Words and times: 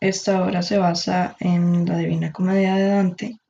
Esta 0.00 0.42
obra 0.42 0.62
se 0.62 0.78
basa 0.78 1.36
en 1.40 1.84
la 1.86 1.98
Divina 1.98 2.32
Comedia 2.32 2.76
de 2.76 2.88
Dante, 2.88 3.40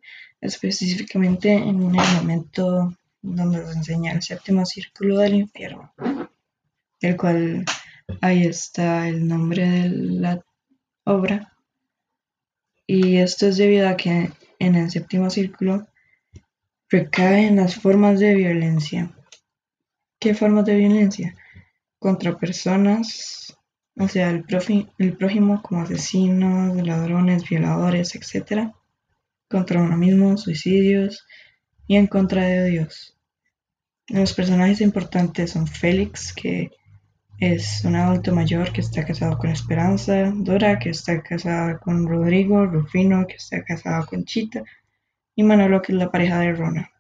específicamente 0.41 1.53
en 1.53 1.95
el 1.95 2.17
momento 2.17 2.95
donde 3.23 3.59
nos 3.59 3.77
enseña 3.77 4.13
el 4.13 4.23
séptimo 4.23 4.65
círculo 4.65 5.19
del 5.19 5.35
infierno, 5.35 5.93
el 7.01 7.17
cual 7.17 7.65
ahí 8.21 8.45
está 8.45 9.09
el 9.09 9.27
nombre 9.27 9.69
de 9.69 9.89
la 9.89 10.45
obra. 11.05 11.53
Y 12.87 13.17
esto 13.19 13.49
es 13.49 13.57
debido 13.57 13.89
a 13.89 13.97
que 13.97 14.31
en 14.59 14.75
el 14.75 14.91
séptimo 14.91 15.31
círculo 15.31 15.87
recaen 16.89 17.57
las 17.57 17.75
formas 17.75 18.21
de 18.21 18.35
violencia. 18.35 19.11
¿Qué 20.21 20.35
formas 20.35 20.65
de 20.65 20.77
violencia? 20.77 21.35
Contra 21.99 22.39
personas 22.39 23.57
o 23.99 24.09
sea, 24.09 24.31
el, 24.31 24.45
el 24.99 25.17
prójimo 25.17 25.63
como 25.63 25.83
asesinos, 25.83 26.77
ladrones, 26.87 27.49
violadores, 27.49 28.15
etc. 28.15 28.71
Contra 29.49 29.83
uno 29.83 29.97
mismo, 29.97 30.37
suicidios 30.37 31.27
y 31.87 31.97
en 31.97 32.07
contra 32.07 32.45
de 32.45 32.71
Dios. 32.71 33.17
Los 34.09 34.35
personajes 34.35 34.81
importantes 34.81 35.53
son 35.53 35.67
Félix, 35.67 36.33
que 36.33 36.71
es 37.39 37.85
un 37.85 37.97
adulto 37.97 38.35
mayor 38.35 38.73
que 38.73 38.81
está 38.81 39.05
casado 39.05 39.37
con 39.39 39.51
Esperanza, 39.51 40.33
Dora, 40.35 40.79
que 40.79 40.91
está 40.91 41.23
casada 41.23 41.79
con 41.79 42.07
Rodrigo, 42.07 42.67
Rufino, 42.67 43.27
que 43.27 43.35
está 43.37 43.63
casado 43.65 44.07
con 44.07 44.25
Chita, 44.25 44.63
y 45.35 45.43
Manolo, 45.43 45.83
que 45.83 45.93
es 45.93 45.99
la 45.99 46.11
pareja 46.11 46.39
de 46.41 46.53
Rona. 46.53 46.91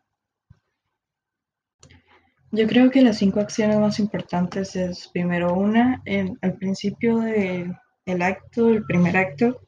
Yo 2.52 2.66
creo 2.68 2.90
que 2.90 3.02
las 3.02 3.18
cinco 3.18 3.40
acciones 3.40 3.78
más 3.78 3.98
importantes 3.98 4.76
es 4.76 5.08
primero 5.08 5.52
una, 5.54 6.00
en, 6.04 6.38
al 6.42 6.56
principio 6.56 7.18
del 7.18 8.22
acto, 8.22 8.68
el 8.68 8.84
primer 8.84 9.16
acto, 9.16 9.60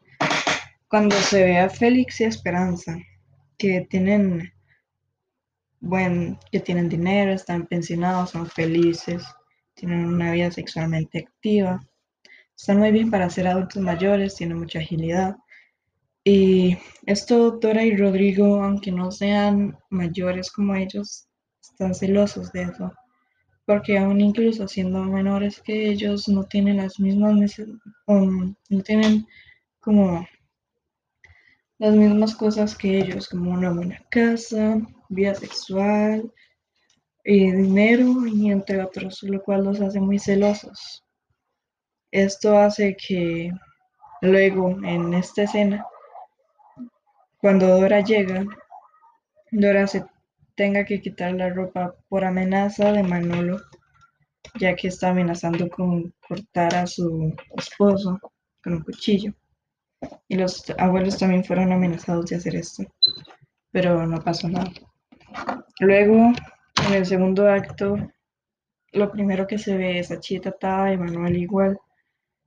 cuando 0.89 1.17
se 1.17 1.43
ve 1.43 1.59
a 1.59 1.69
Félix 1.69 2.21
y 2.21 2.25
Esperanza, 2.25 2.97
que 3.59 3.87
tienen 3.91 4.53
buen, 5.81 6.39
que 6.53 6.61
tienen 6.61 6.89
dinero, 6.89 7.33
están 7.33 7.67
pensionados, 7.67 8.31
son 8.31 8.47
felices, 8.47 9.25
tienen 9.75 10.07
una 10.07 10.33
vida 10.33 10.51
sexualmente 10.51 11.19
activa, 11.19 11.85
están 12.57 12.79
muy 12.79 12.93
bien 12.93 13.11
para 13.11 13.29
ser 13.29 13.49
adultos 13.49 13.83
mayores, 13.83 14.37
tienen 14.37 14.59
mucha 14.59 14.79
agilidad. 14.79 15.37
Y 16.25 16.77
esto 17.07 17.53
Dora 17.53 17.85
y 17.85 17.97
Rodrigo, 17.97 18.63
aunque 18.63 18.93
no 18.93 19.11
sean 19.11 19.79
mayores 19.91 20.51
como 20.51 20.75
ellos, 20.75 21.28
están 21.79 21.95
celosos 21.95 22.51
de 22.51 22.63
eso, 22.63 22.93
porque 23.65 23.99
aún 23.99 24.21
incluso 24.21 24.67
siendo 24.67 25.01
menores 25.05 25.63
que 25.63 25.91
ellos 25.91 26.27
no 26.27 26.43
tienen 26.43 26.79
las 26.79 26.99
mismas 26.99 27.57
um, 28.09 28.53
no 28.69 28.83
tienen 28.83 29.25
como 29.79 30.27
las 31.79 31.95
mismas 31.95 32.35
cosas 32.35 32.77
que 32.77 32.99
ellos, 32.99 33.29
como 33.29 33.53
una 33.53 33.71
buena 33.71 34.05
casa, 34.11 34.81
vida 35.09 35.37
sexual, 35.37 36.33
dinero 37.25 38.27
y 38.27 38.51
entre 38.51 38.83
otros, 38.83 39.23
lo 39.23 39.41
cual 39.41 39.63
los 39.63 39.81
hace 39.81 40.01
muy 40.01 40.19
celosos. 40.19 41.05
Esto 42.11 42.59
hace 42.59 42.97
que 42.97 43.53
luego 44.21 44.71
en 44.83 45.15
esta 45.15 45.45
escena, 45.45 45.87
cuando 47.41 47.69
Dora 47.69 48.01
llega, 48.01 48.45
Dora 49.53 49.87
se 49.87 50.05
tenga 50.59 50.85
que 50.85 51.01
quitar 51.01 51.33
la 51.35 51.51
ropa 51.51 51.95
por 52.09 52.25
amenaza 52.25 52.91
de 52.93 53.05
Manolo, 53.05 53.61
ya 54.59 54.75
que 54.75 54.89
está 54.89 55.11
amenazando 55.11 55.71
con 55.71 56.13
cortar 56.27 56.75
a 56.75 56.85
su 56.85 57.33
esposo 57.57 58.19
con 58.63 58.73
un 58.75 58.83
cuchillo. 58.83 59.33
Y 60.27 60.35
los 60.35 60.69
abuelos 60.77 61.17
también 61.17 61.45
fueron 61.45 61.73
amenazados 61.73 62.27
de 62.27 62.37
hacer 62.37 62.57
esto, 62.57 62.83
pero 63.71 64.05
no 64.05 64.21
pasó 64.21 64.49
nada. 64.49 64.73
Luego, 65.79 66.33
en 66.89 66.93
el 66.93 67.07
segundo 67.07 67.49
acto, 67.49 67.97
lo 68.93 69.13
primero 69.13 69.47
que 69.47 69.59
se 69.59 69.77
ve 69.77 70.01
es 70.01 70.11
a 70.11 70.19
Chita 70.19 70.49
atada 70.49 70.93
y 70.93 70.97
Manuel 70.99 71.37
igual, 71.37 71.79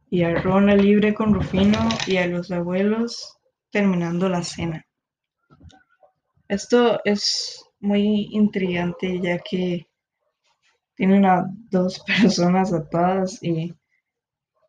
y 0.09 0.23
a 0.23 0.35
Rona 0.35 0.75
libre 0.75 1.13
con 1.13 1.33
Rufino 1.33 1.79
y 2.07 2.17
a 2.17 2.27
los 2.27 2.51
abuelos 2.51 3.37
terminando 3.71 4.27
la 4.27 4.43
cena. 4.43 4.85
Esto 6.49 6.99
es 7.05 7.70
muy 7.81 8.29
intrigante 8.31 9.19
ya 9.19 9.39
que 9.39 9.87
tienen 10.95 11.25
a 11.25 11.45
dos 11.69 11.99
personas 12.07 12.71
atadas 12.73 13.41
y 13.43 13.73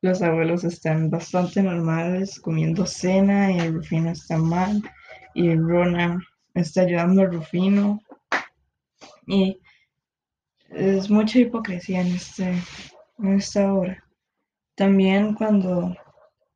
los 0.00 0.20
abuelos 0.22 0.64
están 0.64 1.10
bastante 1.10 1.62
normales 1.62 2.40
comiendo 2.40 2.86
cena 2.86 3.52
y 3.52 3.68
Rufino 3.68 4.10
está 4.10 4.36
mal 4.36 4.82
y 5.34 5.54
Rona 5.54 6.18
está 6.54 6.82
ayudando 6.82 7.22
a 7.22 7.26
Rufino 7.26 8.00
y 9.26 9.60
es 10.70 11.08
mucha 11.08 11.38
hipocresía 11.38 12.00
en, 12.00 12.14
este, 12.14 12.54
en 13.18 13.34
esta 13.34 13.72
obra. 13.72 14.02
También 14.74 15.34
cuando 15.34 15.94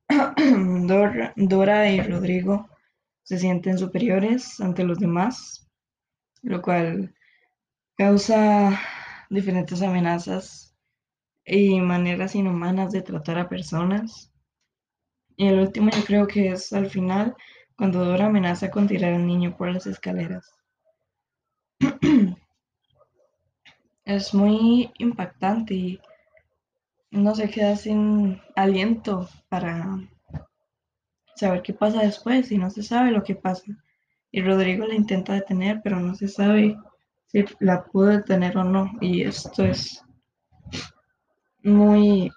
Dora 1.37 1.91
y 1.91 2.01
Rodrigo 2.01 2.69
se 3.23 3.39
sienten 3.39 3.79
superiores 3.79 4.61
ante 4.61 4.85
los 4.85 4.99
demás 4.99 5.66
lo 6.47 6.63
cual 6.63 7.13
causa 7.97 8.81
diferentes 9.31 9.83
amenazas 9.83 10.77
y 11.45 11.81
maneras 11.81 12.37
inhumanas 12.37 12.93
de 12.93 13.03
tratar 13.03 13.39
a 13.39 13.49
personas. 13.49 14.33
Y 15.37 15.49
el 15.49 15.59
último 15.59 15.91
yo 15.91 16.05
creo 16.05 16.27
que 16.29 16.53
es 16.53 16.73
al 16.73 16.89
final 16.89 17.35
cuando 17.77 18.05
Dora 18.05 18.27
amenaza 18.27 18.71
con 18.71 18.87
tirar 18.87 19.15
al 19.15 19.27
niño 19.27 19.57
por 19.57 19.73
las 19.73 19.89
escaleras. 19.89 20.55
es 24.05 24.33
muy 24.33 24.93
impactante 24.99 25.75
y 25.75 26.01
no 27.11 27.35
se 27.35 27.51
queda 27.51 27.75
sin 27.75 28.41
aliento 28.55 29.29
para 29.49 29.99
saber 31.35 31.63
qué 31.63 31.73
pasa 31.75 32.03
después 32.03 32.53
y 32.53 32.59
no 32.59 32.71
se 32.71 32.85
sabe 32.85 33.11
lo 33.11 33.25
que 33.25 33.35
pasa 33.35 33.65
y 34.37 34.43
Rodrigo 34.43 34.87
la 34.87 34.95
intenta 34.95 35.33
detener, 35.33 35.81
pero 35.83 35.99
no 35.99 36.15
se 36.15 36.29
sabe 36.29 36.77
si 37.25 37.43
la 37.59 37.83
pudo 37.85 38.09
detener 38.09 38.59
o 38.59 38.65
no. 38.65 38.93
Y 39.01 39.23
esto 39.23 39.65
es 39.65 40.05
muy 41.63 42.31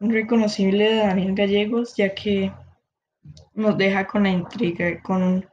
reconocible 0.00 0.84
de 0.84 0.96
Daniel 0.96 1.34
Gallegos, 1.34 1.96
ya 1.96 2.14
que 2.14 2.52
nos 3.54 3.78
deja 3.78 4.06
con 4.06 4.24
la 4.24 4.28
intriga, 4.28 5.00
con 5.00 5.48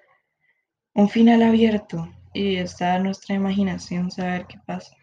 un 0.95 1.09
final 1.09 1.41
abierto. 1.41 2.09
y 2.33 2.57
está 2.57 2.99
nuestra 2.99 3.35
imaginación 3.35 4.11
saber 4.11 4.45
qué 4.45 4.57
pasa. 4.65 4.93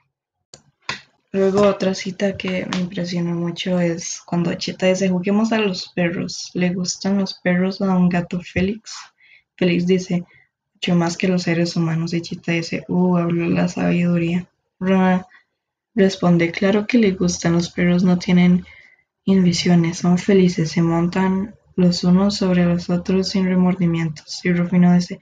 Luego 1.32 1.62
otra 1.62 1.94
cita 1.94 2.36
que 2.36 2.66
me 2.66 2.78
impresionó 2.80 3.34
mucho 3.34 3.78
es 3.78 4.20
cuando 4.26 4.52
Chita 4.54 4.86
dice, 4.86 5.08
juguemos 5.08 5.52
a 5.52 5.58
los 5.58 5.92
perros. 5.94 6.50
¿Le 6.54 6.74
gustan 6.74 7.18
los 7.18 7.34
perros 7.34 7.80
a 7.80 7.96
un 7.96 8.08
gato 8.08 8.40
Félix? 8.40 8.96
Félix 9.56 9.86
dice, 9.86 10.24
mucho 10.74 10.96
más 10.96 11.16
que 11.16 11.28
los 11.28 11.44
seres 11.44 11.76
humanos. 11.76 12.14
Y 12.14 12.20
Chita 12.20 12.50
dice, 12.50 12.84
uh, 12.88 13.16
habló 13.16 13.48
la 13.48 13.68
sabiduría. 13.68 14.48
Rona 14.80 15.24
responde, 15.94 16.50
claro 16.50 16.88
que 16.88 16.98
le 16.98 17.12
gustan, 17.12 17.52
los 17.52 17.70
perros 17.70 18.02
no 18.02 18.18
tienen 18.18 18.64
invisiones, 19.24 19.98
son 19.98 20.18
felices, 20.18 20.72
se 20.72 20.82
montan 20.82 21.54
los 21.76 22.02
unos 22.02 22.36
sobre 22.36 22.64
los 22.64 22.90
otros 22.90 23.28
sin 23.28 23.46
remordimientos. 23.46 24.44
Y 24.44 24.52
Rufino 24.52 24.92
dice, 24.94 25.20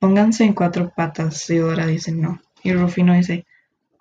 pónganse 0.00 0.42
en 0.42 0.54
cuatro 0.54 0.92
patas. 0.96 1.48
Y 1.48 1.58
Dora 1.58 1.86
dice, 1.86 2.10
no. 2.10 2.40
Y 2.64 2.72
Rufino 2.72 3.14
dice, 3.14 3.46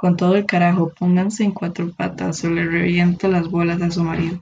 con 0.01 0.17
todo 0.17 0.35
el 0.35 0.47
carajo, 0.47 0.91
pónganse 0.97 1.43
en 1.43 1.51
cuatro 1.51 1.93
patas 1.93 2.43
o 2.43 2.49
le 2.49 2.65
reviento 2.65 3.27
las 3.27 3.47
bolas 3.47 3.79
a 3.83 3.91
su 3.91 4.03
marido. 4.03 4.41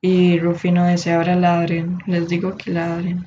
Y 0.00 0.38
Rufino 0.38 0.86
dice, 0.86 1.12
ahora 1.12 1.34
ladren, 1.34 1.98
les 2.06 2.28
digo 2.28 2.56
que 2.56 2.70
ladren. 2.70 3.26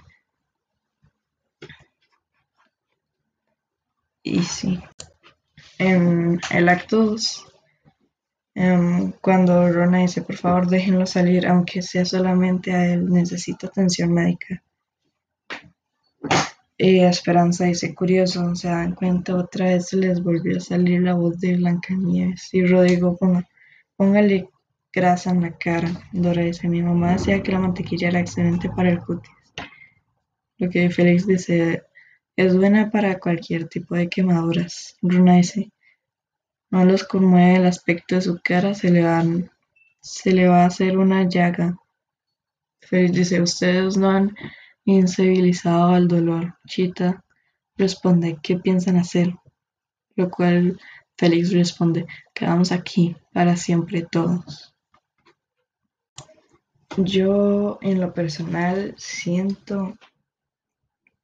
Y 4.24 4.42
sí, 4.44 4.80
en 5.78 6.40
el 6.50 6.70
acto 6.70 7.08
2, 7.08 7.48
em, 8.56 9.12
cuando 9.20 9.70
Rona 9.70 9.98
dice, 9.98 10.22
por 10.22 10.38
favor 10.38 10.68
déjenlo 10.70 11.06
salir, 11.06 11.46
aunque 11.46 11.82
sea 11.82 12.06
solamente 12.06 12.72
a 12.72 12.86
él, 12.86 13.10
necesita 13.10 13.68
atención 13.68 14.14
médica. 14.14 14.64
Y 16.84 17.02
Esperanza 17.02 17.66
dice, 17.66 17.94
curioso, 17.94 18.56
se 18.56 18.68
dan 18.68 18.96
cuenta, 18.96 19.36
otra 19.36 19.68
vez 19.68 19.94
les 19.94 20.24
volvió 20.24 20.58
a 20.58 20.62
salir 20.62 21.04
la 21.04 21.14
voz 21.14 21.40
de 21.40 21.56
Blancanieves. 21.56 22.52
Y 22.54 22.66
Rodrigo, 22.66 23.20
póngale 23.96 24.50
grasa 24.92 25.30
en 25.30 25.42
la 25.42 25.56
cara. 25.60 25.92
Dora 26.12 26.42
dice, 26.42 26.68
mi 26.68 26.82
mamá 26.82 27.12
decía 27.12 27.44
que 27.44 27.52
la 27.52 27.60
mantequilla 27.60 28.08
era 28.08 28.20
excelente 28.22 28.68
para 28.76 28.90
el 28.90 29.00
cutis. 29.00 29.32
Lo 30.58 30.72
que 30.72 30.90
Félix 30.90 31.28
dice, 31.28 31.84
es 32.36 32.58
buena 32.58 32.90
para 32.90 33.20
cualquier 33.20 33.68
tipo 33.68 33.94
de 33.94 34.10
quemaduras. 34.10 34.98
Runa 35.04 35.36
dice, 35.36 35.72
no 36.72 36.84
los 36.84 37.04
conmueve 37.04 37.58
el 37.58 37.68
aspecto 37.68 38.16
de 38.16 38.22
su 38.22 38.40
cara, 38.44 38.74
se 38.74 38.90
le, 38.90 39.04
van, 39.04 39.52
se 40.02 40.32
le 40.32 40.48
va 40.48 40.64
a 40.64 40.66
hacer 40.66 40.98
una 40.98 41.30
llaga. 41.30 41.78
Félix 42.80 43.14
dice, 43.14 43.40
ustedes 43.40 43.98
no 43.98 44.10
han 44.10 44.36
Incivilizado 44.86 45.94
al 45.94 46.08
dolor, 46.08 46.56
Chita 46.66 47.24
responde 47.78 48.40
¿qué 48.42 48.58
piensan 48.58 48.98
hacer? 48.98 49.36
Lo 50.16 50.30
cual 50.32 50.80
Félix 51.18 51.52
responde 51.52 52.08
quedamos 52.34 52.72
aquí 52.72 53.16
para 53.32 53.56
siempre 53.58 54.08
todos. 54.12 54.74
Yo 56.98 57.78
en 57.82 58.02
lo 58.02 58.14
personal 58.14 58.96
siento 58.98 59.96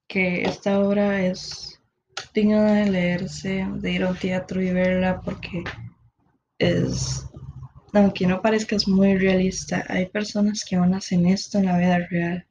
que 0.07 0.44
esta 0.44 0.80
obra 0.80 1.25
es 1.25 1.81
digna 2.33 2.74
de 2.74 2.92
leerse, 2.92 3.68
de 3.74 3.92
ir 3.92 4.04
a 4.04 4.12
un 4.12 4.18
teatro 4.18 4.62
y 4.62 4.71
verla 4.71 5.19
porque 5.21 5.63
es, 6.59 7.25
aunque 7.92 8.27
no 8.27 8.42
parezca 8.42 8.75
es 8.75 8.88
muy 8.88 9.18
realista, 9.18 9.83
hay 9.89 10.06
personas 10.06 10.63
que 10.63 10.75
aún 10.75 10.94
hacen 10.94 11.25
esto 11.25 11.57
en 11.57 11.65
la 11.65 11.77
vida 11.77 12.07
real 12.09 12.46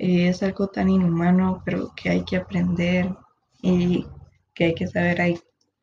es 0.00 0.42
algo 0.42 0.68
tan 0.68 0.88
inhumano, 0.88 1.62
pero 1.64 1.92
que 1.94 2.08
hay 2.08 2.24
que 2.24 2.38
aprender 2.38 3.14
y 3.60 4.06
que 4.54 4.64
hay 4.64 4.74
que 4.74 4.86
saber 4.86 5.38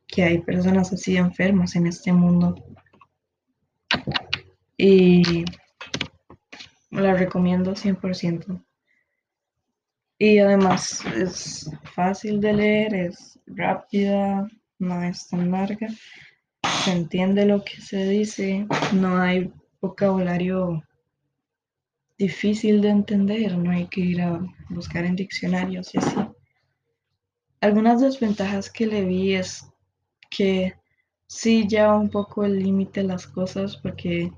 que 0.08 0.24
hay 0.24 0.40
personas 0.40 0.92
así 0.92 1.18
enfermas 1.18 1.76
en 1.76 1.86
este 1.86 2.12
mundo. 2.12 2.56
Y 4.76 5.46
la 6.90 7.14
recomiendo 7.14 7.76
100%. 7.76 8.64
Y 10.18 10.40
además 10.40 11.06
es 11.16 11.70
fácil 11.94 12.42
de 12.42 12.54
leer, 12.54 12.96
es 12.96 13.40
rápida, 13.46 14.48
no 14.80 15.04
es 15.04 15.28
tan 15.28 15.52
larga, 15.52 15.90
se 16.84 16.92
entiende 16.92 17.46
lo 17.46 17.64
que 17.64 17.80
se 17.82 18.04
dice, 18.08 18.66
no 18.94 19.18
hay 19.18 19.54
vocabulario 19.80 20.82
difícil 22.18 22.82
de 22.82 22.90
entender, 22.90 23.58
no 23.58 23.72
hay 23.72 23.88
que 23.88 24.02
ir 24.02 24.22
a 24.22 24.40
buscar 24.70 25.06
en 25.06 25.16
diccionarios 25.16 25.94
y 25.94 26.00
así. 26.00 26.16
Algunas 27.62 28.02
desventajas 28.02 28.70
que 28.72 28.88
le 28.88 29.04
vi 29.04 29.36
es 29.36 29.68
que 30.30 30.76
sí 31.28 31.68
lleva 31.68 31.98
un 31.98 32.10
poco 32.10 32.44
el 32.44 32.60
límite 32.60 33.04
las 33.04 33.28
cosas 33.28 33.78
porque 33.78 34.32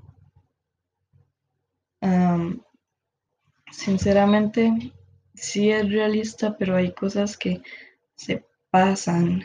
sinceramente 3.70 4.92
sí 5.34 5.70
es 5.70 5.90
realista, 5.90 6.56
pero 6.56 6.76
hay 6.76 6.92
cosas 6.92 7.36
que 7.36 7.62
se 8.14 8.44
pasan 8.70 9.44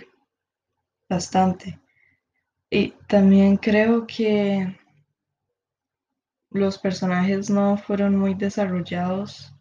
bastante. 1.09 1.79
Y 2.69 2.89
también 3.07 3.57
creo 3.57 4.05
que 4.07 4.77
los 6.55 6.77
personajes 6.77 7.49
no 7.49 7.77
fueron 7.77 8.15
muy 8.15 8.33
desarrollados 8.33 9.53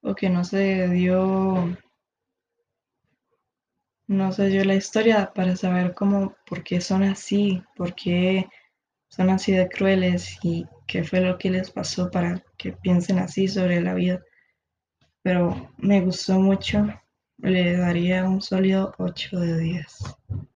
o 0.00 0.14
que 0.14 0.30
no 0.30 0.44
se 0.44 0.88
dio 0.88 1.76
no 4.06 4.32
se 4.32 4.46
dio 4.46 4.64
la 4.64 4.74
historia 4.76 5.32
para 5.34 5.56
saber 5.56 5.92
cómo 5.94 6.36
por 6.46 6.62
qué 6.62 6.80
son 6.80 7.02
así, 7.02 7.62
por 7.76 7.94
qué 7.94 8.48
son 9.08 9.30
así 9.30 9.52
de 9.52 9.68
crueles 9.68 10.38
y 10.42 10.66
qué 10.86 11.04
fue 11.04 11.20
lo 11.20 11.36
que 11.36 11.50
les 11.50 11.70
pasó 11.70 12.10
para 12.10 12.42
que 12.56 12.72
piensen 12.72 13.18
así 13.18 13.48
sobre 13.48 13.80
la 13.80 13.94
vida. 13.94 14.20
Pero 15.22 15.72
me 15.78 16.00
gustó 16.00 16.38
mucho, 16.40 16.86
le 17.38 17.76
daría 17.76 18.24
un 18.24 18.40
sólido 18.40 18.94
8 18.98 19.38
de 19.38 19.58
10. 19.58 19.98